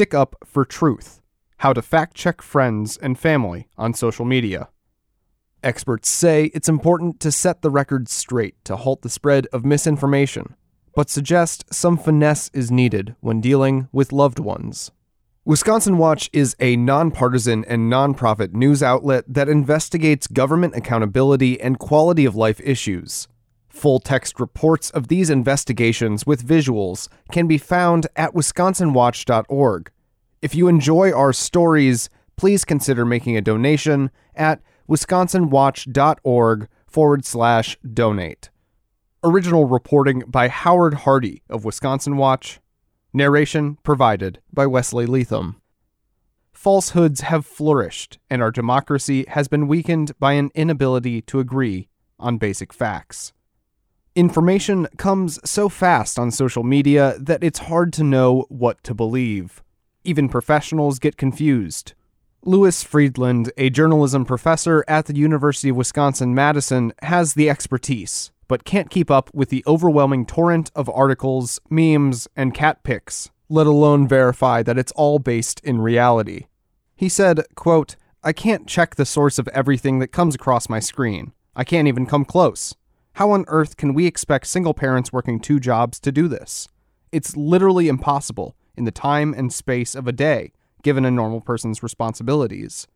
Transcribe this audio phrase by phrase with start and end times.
[0.00, 1.20] Stick Up for Truth
[1.58, 4.70] How to Fact Check Friends and Family on Social Media.
[5.62, 10.54] Experts say it's important to set the record straight to halt the spread of misinformation,
[10.94, 14.90] but suggest some finesse is needed when dealing with loved ones.
[15.44, 22.24] Wisconsin Watch is a nonpartisan and nonprofit news outlet that investigates government accountability and quality
[22.24, 23.28] of life issues.
[23.80, 29.90] Full text reports of these investigations with visuals can be found at wisconsinwatch.org.
[30.42, 38.50] If you enjoy our stories, please consider making a donation at wisconsinwatch.org forward slash donate.
[39.24, 42.60] Original reporting by Howard Hardee of Wisconsin Watch.
[43.14, 45.56] Narration provided by Wesley Leatham.
[46.52, 51.88] Falsehoods have flourished, and our democracy has been weakened by an inability to agree
[52.18, 53.32] on basic facts.
[54.16, 59.62] Information comes so fast on social media that it's hard to know what to believe.
[60.02, 61.92] Even professionals get confused.
[62.42, 68.64] Lewis Friedland, a journalism professor at the University of Wisconsin Madison, has the expertise, but
[68.64, 74.08] can't keep up with the overwhelming torrent of articles, memes, and cat pics, let alone
[74.08, 76.46] verify that it's all based in reality.
[76.96, 81.32] He said, quote, I can't check the source of everything that comes across my screen.
[81.54, 82.74] I can't even come close.
[83.14, 86.68] How on earth can we expect single parents working two jobs to do this?
[87.12, 91.82] It's literally impossible in the time and space of a day, given a normal person's
[91.82, 92.86] responsibilities.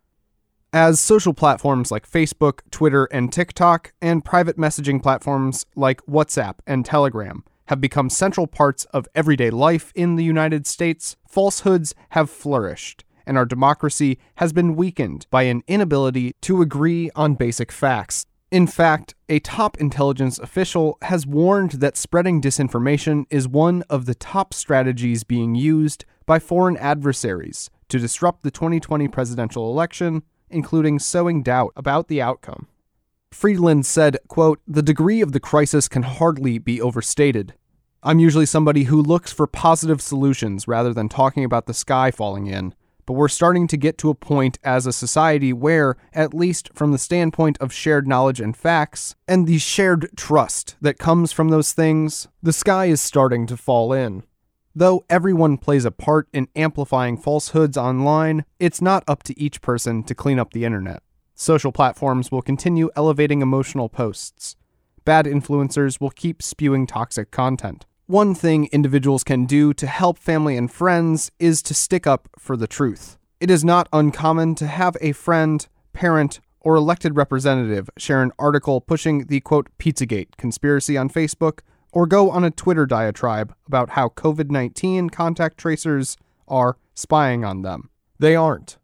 [0.73, 6.85] As social platforms like Facebook, Twitter, and TikTok, and private messaging platforms like WhatsApp and
[6.85, 13.05] Telegram have become central parts of everyday life in the United States, falsehoods have flourished,
[13.27, 18.69] and our democracy has been weakened by an inability to agree on basic facts in
[18.69, 24.55] fact, a top intelligence official has warned that spreading disinformation is one of the top
[24.55, 31.73] strategies being used by foreign adversaries to disrupt the 2020 presidential election, including sowing doubt
[31.75, 32.69] about the outcome.
[33.33, 37.55] Friedland said, quote, "The degree of the crisis can hardly be overstated.
[38.05, 42.47] I'm usually somebody who looks for positive solutions rather than talking about the sky falling
[42.47, 42.73] in
[43.07, 46.93] but we're starting to get to a point as a society where, at least from
[46.93, 51.73] the standpoint of shared knowledge and facts, and the shared trust that comes from those
[51.73, 54.23] things, the sky is starting to fall in.
[54.75, 60.03] Though everyone plays a part in amplifying falsehoods online, it's not up to each person
[60.05, 61.03] to clean up the internet.
[61.35, 64.57] Social platforms will continue elevating emotional posts.
[65.05, 67.87] Bad influencers will keep spewing toxic content.
[68.07, 72.55] One thing individuals can do to help family and friends is to stick up for
[72.55, 73.17] the truth.
[73.41, 78.83] It is not uncommon to have a friend, parent, or elected representative share an article
[78.83, 81.61] pushing the quote Pizzagate conspiracy on Facebook,
[81.95, 87.63] or go on a Twitter diatribe about how COVID 19 contact tracers are spying on
[87.63, 87.89] them.
[88.19, 88.77] They aren't.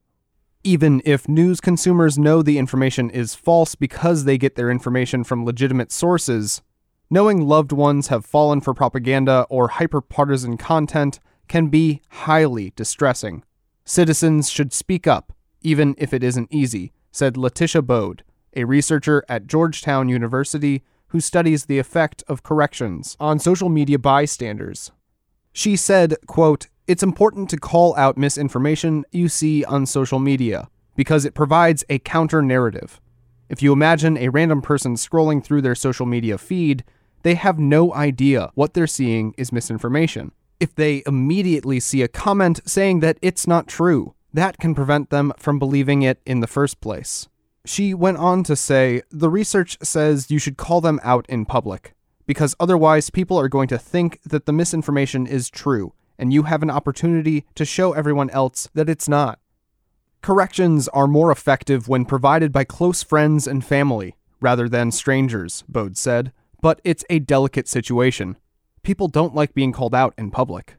[0.64, 5.44] Even if news consumers know the information is false because they get their information from
[5.44, 6.62] legitimate sources,
[7.12, 13.42] Knowing loved ones have fallen for propaganda or hyperpartisan content can be highly distressing.
[13.84, 18.22] Citizens should speak up, even if it isn't easy, said Leticia Bode,
[18.54, 24.92] a researcher at Georgetown University who studies the effect of corrections on social media bystanders.
[25.52, 31.24] She said, quote, It's important to call out misinformation you see on social media because
[31.24, 33.00] it provides a counter narrative.
[33.48, 36.84] If you imagine a random person scrolling through their social media feed,
[37.22, 40.32] they have no idea what they're seeing is misinformation.
[40.58, 45.32] If they immediately see a comment saying that it's not true, that can prevent them
[45.38, 47.28] from believing it in the first place.
[47.64, 51.94] She went on to say the research says you should call them out in public,
[52.26, 56.62] because otherwise people are going to think that the misinformation is true, and you have
[56.62, 59.38] an opportunity to show everyone else that it's not.
[60.22, 65.96] Corrections are more effective when provided by close friends and family, rather than strangers, Bode
[65.96, 68.36] said but it's a delicate situation.
[68.82, 70.76] People don't like being called out in public.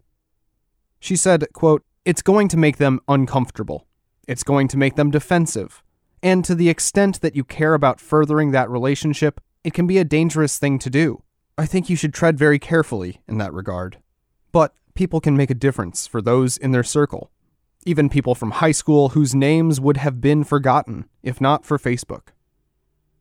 [1.00, 3.88] She said, quote, It's going to make them uncomfortable.
[4.28, 5.84] It's going to make them defensive.
[6.24, 10.04] And to the extent that you care about furthering that relationship, it can be a
[10.04, 11.24] dangerous thing to do.
[11.58, 13.98] I think you should tread very carefully in that regard.
[14.52, 17.32] But people can make a difference for those in their circle,
[17.86, 22.30] even people from high school whose names would have been forgotten if not for Facebook.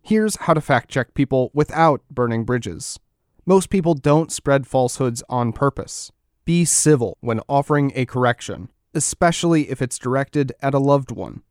[0.03, 2.99] Here's how to fact check people without burning bridges.
[3.47, 6.11] Most people don't spread falsehoods on purpose.
[6.45, 11.43] Be civil when offering a correction, especially if it's directed at a loved one.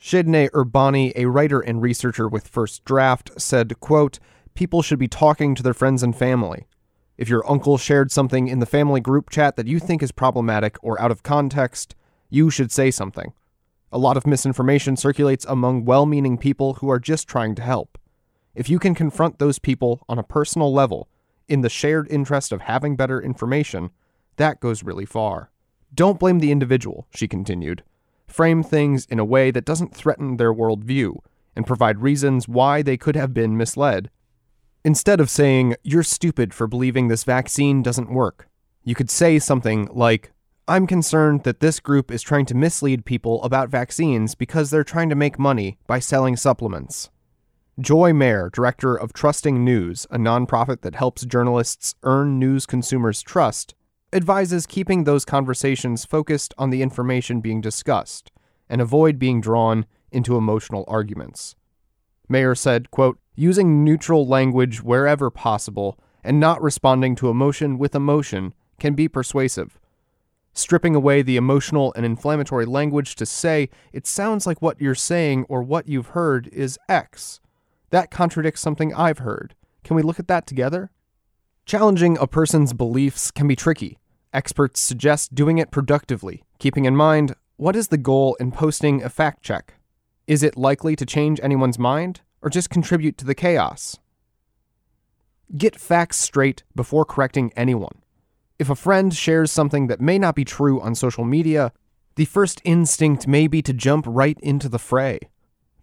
[0.00, 4.18] Shaydanay Urbani, a writer and researcher with First Draft, said, quote,
[4.54, 6.66] People should be talking to their friends and family.
[7.16, 10.76] If your uncle shared something in the family group chat that you think is problematic
[10.82, 11.94] or out of context,
[12.30, 13.32] You should say something.
[13.90, 17.97] A lot of misinformation circulates among well meaning people who are just trying to help.
[18.58, 21.08] If you can confront those people on a personal level,
[21.46, 23.90] in the shared interest of having better information,
[24.34, 25.52] that goes really far.
[25.94, 27.84] Don't blame the individual, she continued.
[28.26, 31.18] Frame things in a way that doesn't threaten their worldview
[31.54, 34.10] and provide reasons why they could have been misled.
[34.84, 38.48] Instead of saying, you're stupid for believing this vaccine doesn't work,
[38.82, 40.32] you could say something like,
[40.66, 45.10] I'm concerned that this group is trying to mislead people about vaccines because they're trying
[45.10, 47.08] to make money by selling supplements.
[47.80, 53.76] Joy Mayer, director of Trusting News, a nonprofit that helps journalists earn news consumers' trust,
[54.12, 58.32] advises keeping those conversations focused on the information being discussed
[58.68, 61.54] and avoid being drawn into emotional arguments.
[62.28, 68.54] Mayer said, quote, using neutral language wherever possible and not responding to emotion with emotion
[68.80, 69.78] can be persuasive.
[70.52, 75.46] Stripping away the emotional and inflammatory language to say, it sounds like what you're saying
[75.48, 77.38] or what you've heard is X.
[77.90, 79.54] That contradicts something I've heard.
[79.84, 80.90] Can we look at that together?
[81.64, 83.98] Challenging a person's beliefs can be tricky.
[84.32, 89.08] Experts suggest doing it productively, keeping in mind what is the goal in posting a
[89.08, 89.74] fact check?
[90.26, 93.98] Is it likely to change anyone's mind or just contribute to the chaos?
[95.56, 98.02] Get facts straight before correcting anyone.
[98.58, 101.72] If a friend shares something that may not be true on social media,
[102.16, 105.18] the first instinct may be to jump right into the fray.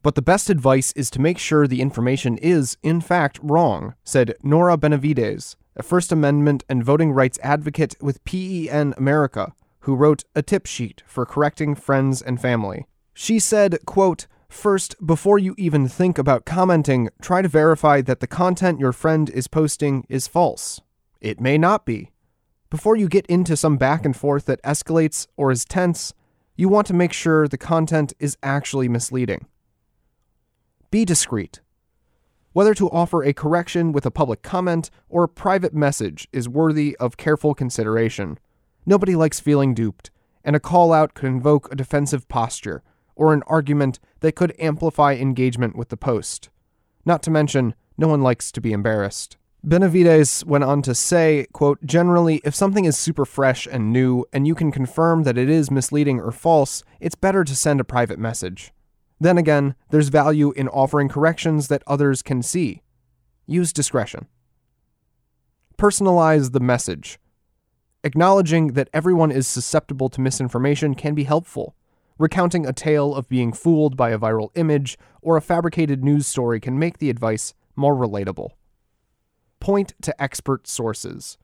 [0.06, 4.36] But the best advice is to make sure the information is, in fact, wrong, said
[4.44, 10.44] Nora Benavidez, a First Amendment and voting rights advocate with PEN America, who wrote a
[10.44, 12.86] tip sheet for correcting friends and family.
[13.16, 18.28] She said, quote, First, before you even think about commenting, try to verify that the
[18.28, 20.82] content your friend is posting is false.
[21.20, 22.12] It may not be.
[22.70, 26.14] Before you get into some back and forth that escalates or is tense,
[26.56, 29.48] you want to make sure the content is actually misleading.
[30.92, 31.62] Be discreet.
[32.54, 36.96] Whether to offer a correction with a public comment or a private message is worthy
[37.02, 38.40] of careful consideration.
[38.86, 40.12] Nobody likes feeling duped,
[40.44, 42.82] and a call out could invoke a defensive posture
[43.16, 46.50] or an argument that could amplify engagement with the post.
[47.04, 49.38] Not to mention, no one likes to be embarrassed.
[49.66, 54.46] Benavidez went on to say, quote, generally, if something is super fresh and new and
[54.46, 58.20] you can confirm that it is misleading or false, it's better to send a private
[58.20, 58.72] message.
[59.20, 62.82] Then again, there's value in offering corrections that others can see.
[63.46, 64.28] Use discretion.
[65.78, 67.20] Personalize the message.
[68.04, 71.76] Acknowledging that everyone is susceptible to misinformation can be helpful.
[72.18, 76.60] Recounting a tale of being fooled by a viral image or a fabricated news story
[76.60, 78.52] can make the advice more relatable
[79.66, 81.40] point to expert sources.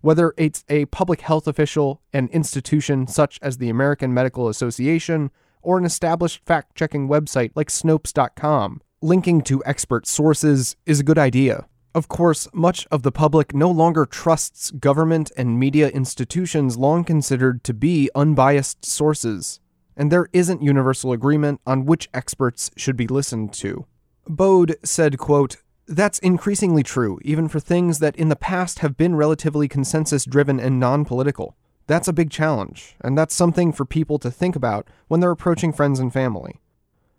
[0.00, 5.32] Whether it's a public health official, an institution such as the American Medical Association,
[5.66, 11.18] or an established fact checking website like Snopes.com, linking to expert sources is a good
[11.18, 11.66] idea.
[11.92, 17.64] Of course, much of the public no longer trusts government and media institutions long considered
[17.64, 19.60] to be unbiased sources,
[19.96, 23.86] and there isn't universal agreement on which experts should be listened to.
[24.28, 25.56] Bode said, quote,
[25.88, 30.60] that's increasingly true, even for things that in the past have been relatively consensus driven
[30.60, 31.56] and non political.
[31.86, 35.72] That's a big challenge, and that's something for people to think about when they're approaching
[35.72, 36.60] friends and family.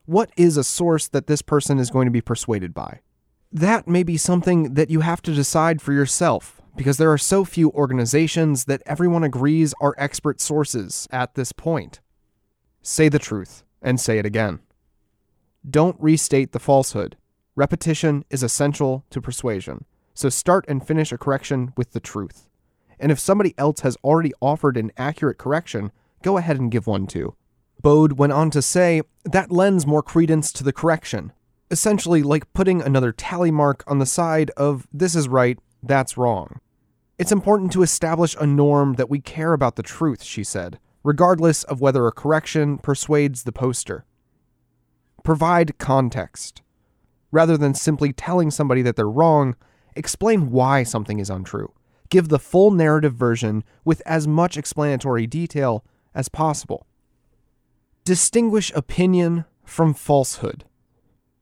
[0.06, 3.00] What is a source that this person is going to be persuaded by?
[3.52, 7.46] That may be something that you have to decide for yourself, because there are so
[7.46, 12.02] few organizations that everyone agrees are expert sources at this point.
[12.82, 14.60] Say the truth, and say it again.
[15.70, 17.18] Don't restate the falsehood
[17.58, 22.50] Repetition is essential to persuasion, so start and finish a correction with the truth.
[23.00, 25.92] And if somebody else has already offered an accurate correction,
[26.24, 27.36] go ahead and give one too.
[27.82, 31.32] Bode went on to say that lends more credence to the correction,
[31.70, 36.60] essentially like putting another tally mark on the side of this is right, that's wrong.
[37.18, 41.64] It's important to establish a norm that we care about the truth, she said, regardless
[41.64, 44.06] of whether a correction persuades the poster.
[45.24, 46.62] Provide context.
[47.32, 49.56] Rather than simply telling somebody that they're wrong,
[49.96, 51.74] explain why something is untrue.
[52.10, 55.84] Give the full narrative version with as much explanatory detail
[56.14, 56.88] as possible.
[58.04, 60.66] Distinguish opinion from falsehood.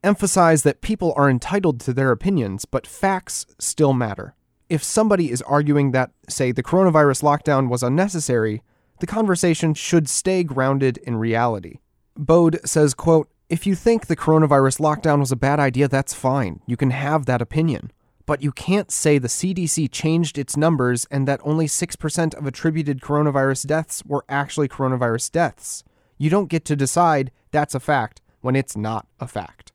[0.04, 4.36] Emphasize that people are entitled to their opinions, but facts still matter.
[4.70, 8.64] If somebody is arguing that, say, the coronavirus lockdown was unnecessary,
[9.00, 11.80] the conversation should stay grounded in reality.
[12.18, 16.62] Bode says, quote, if you think the coronavirus lockdown was a bad idea, that's fine.
[16.66, 17.92] You can have that opinion.
[18.26, 23.02] But you can't say the CDC changed its numbers and that only 6% of attributed
[23.02, 25.84] coronavirus deaths were actually coronavirus deaths.
[26.18, 29.72] You don't get to decide that's a fact when it's not a fact.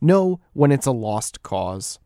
[0.00, 1.98] Know when it's a lost cause.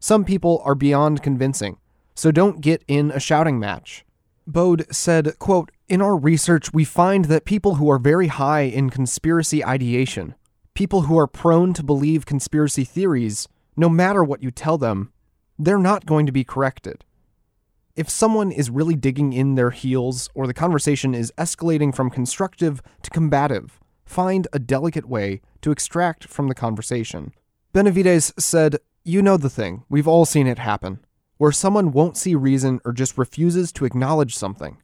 [0.00, 1.76] Some people are beyond convincing,
[2.14, 4.04] so don't get in a shouting match.
[4.46, 8.90] Bode said, quote, In our research, we find that people who are very high in
[8.90, 10.34] conspiracy ideation,
[10.74, 13.46] people who are prone to believe conspiracy theories,
[13.78, 15.12] no matter what you tell them,
[15.58, 17.04] they're not going to be corrected.
[17.96, 22.82] If someone is really digging in their heels or the conversation is escalating from constructive
[23.02, 27.32] to combative, find a delicate way to extract from the conversation.
[27.72, 31.00] Benavidez said, You know the thing, we've all seen it happen
[31.38, 34.76] where someone won't see reason or just refuses to acknowledge something?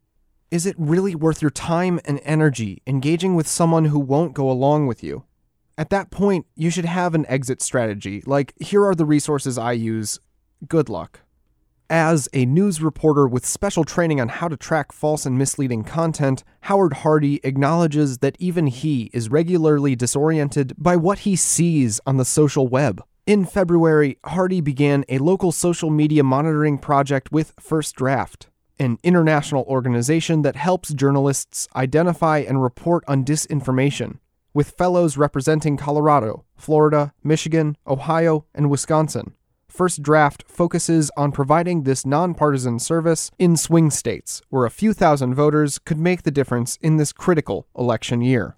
[0.50, 4.86] Is it really worth your time and energy engaging with someone who won't go along
[4.86, 5.24] with you?
[5.76, 9.72] At that point, you should have an exit strategy, like, here are the resources I
[9.72, 10.20] use.
[10.68, 11.20] Good luck.
[11.90, 16.44] As a news reporter with special training on how to track false and misleading content,
[16.62, 22.24] Howard Hardee acknowledges that even he is regularly disoriented by what he sees on the
[22.24, 23.02] social web.
[23.26, 29.64] In February, Hardee began a local social media monitoring project with First Draft, an international
[29.64, 34.18] organization that helps journalists identify and report on disinformation,
[34.54, 39.34] with fellows representing Colorado, Florida, Michigan, Ohio, and Wisconsin.
[39.68, 45.34] First Draft focuses on providing this nonpartisan service in swing states where a few thousand
[45.34, 48.56] voters could make the difference in this critical election year.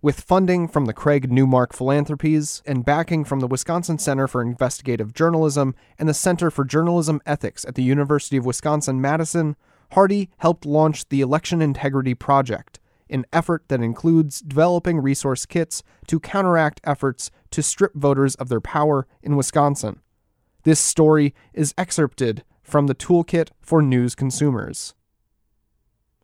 [0.00, 5.12] With funding from the Craig Newmark Philanthropies and backing from the Wisconsin Center for Investigative
[5.12, 9.54] Journalism and the Center for Journalism Ethics at the University of Wisconsin Madison,
[9.92, 12.78] Hardee helped launch the Election Integrity Project,
[13.10, 18.60] an effort that includes developing resource kits to counteract efforts to strip voters of their
[18.60, 20.00] power in Wisconsin.
[20.64, 24.94] This story is excerpted from the Toolkit for News Consumers.